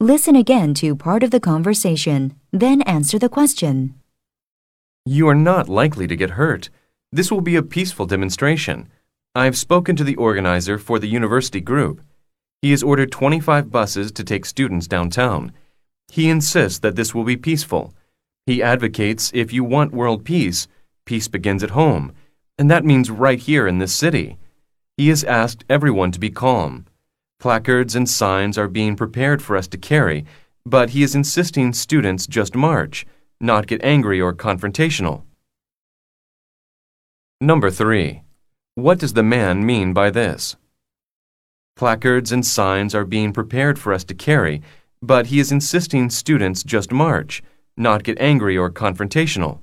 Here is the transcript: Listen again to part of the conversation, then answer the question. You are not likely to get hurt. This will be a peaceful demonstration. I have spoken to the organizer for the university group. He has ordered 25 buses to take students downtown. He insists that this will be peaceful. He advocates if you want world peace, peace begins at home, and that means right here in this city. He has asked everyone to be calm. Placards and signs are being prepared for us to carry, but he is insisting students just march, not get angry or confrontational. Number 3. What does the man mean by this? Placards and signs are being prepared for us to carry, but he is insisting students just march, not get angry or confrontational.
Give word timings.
Listen 0.00 0.36
again 0.36 0.74
to 0.74 0.94
part 0.94 1.24
of 1.24 1.32
the 1.32 1.40
conversation, 1.40 2.36
then 2.52 2.82
answer 2.82 3.18
the 3.18 3.28
question. 3.28 3.94
You 5.04 5.26
are 5.26 5.34
not 5.34 5.68
likely 5.68 6.06
to 6.06 6.14
get 6.14 6.38
hurt. 6.38 6.70
This 7.10 7.32
will 7.32 7.40
be 7.40 7.56
a 7.56 7.64
peaceful 7.64 8.06
demonstration. 8.06 8.88
I 9.34 9.44
have 9.46 9.58
spoken 9.58 9.96
to 9.96 10.04
the 10.04 10.14
organizer 10.14 10.78
for 10.78 11.00
the 11.00 11.08
university 11.08 11.60
group. 11.60 12.00
He 12.62 12.70
has 12.70 12.84
ordered 12.84 13.10
25 13.10 13.72
buses 13.72 14.12
to 14.12 14.22
take 14.22 14.46
students 14.46 14.86
downtown. 14.86 15.50
He 16.12 16.30
insists 16.30 16.78
that 16.78 16.94
this 16.94 17.12
will 17.12 17.24
be 17.24 17.36
peaceful. 17.36 17.92
He 18.46 18.62
advocates 18.62 19.32
if 19.34 19.52
you 19.52 19.64
want 19.64 19.90
world 19.90 20.24
peace, 20.24 20.68
peace 21.06 21.26
begins 21.26 21.64
at 21.64 21.70
home, 21.70 22.12
and 22.56 22.70
that 22.70 22.84
means 22.84 23.10
right 23.10 23.40
here 23.40 23.66
in 23.66 23.78
this 23.78 23.94
city. 23.94 24.38
He 24.96 25.08
has 25.08 25.24
asked 25.24 25.64
everyone 25.68 26.12
to 26.12 26.20
be 26.20 26.30
calm. 26.30 26.86
Placards 27.40 27.94
and 27.94 28.08
signs 28.08 28.58
are 28.58 28.66
being 28.66 28.96
prepared 28.96 29.40
for 29.40 29.56
us 29.56 29.68
to 29.68 29.78
carry, 29.78 30.24
but 30.66 30.90
he 30.90 31.04
is 31.04 31.14
insisting 31.14 31.72
students 31.72 32.26
just 32.26 32.56
march, 32.56 33.06
not 33.40 33.68
get 33.68 33.80
angry 33.84 34.20
or 34.20 34.34
confrontational. 34.34 35.22
Number 37.40 37.70
3. 37.70 38.22
What 38.74 38.98
does 38.98 39.12
the 39.12 39.22
man 39.22 39.64
mean 39.64 39.92
by 39.92 40.10
this? 40.10 40.56
Placards 41.76 42.32
and 42.32 42.44
signs 42.44 42.92
are 42.92 43.04
being 43.04 43.32
prepared 43.32 43.78
for 43.78 43.92
us 43.92 44.02
to 44.04 44.14
carry, 44.14 44.60
but 45.00 45.28
he 45.28 45.38
is 45.38 45.52
insisting 45.52 46.10
students 46.10 46.64
just 46.64 46.90
march, 46.90 47.40
not 47.76 48.02
get 48.02 48.18
angry 48.18 48.58
or 48.58 48.68
confrontational. 48.68 49.60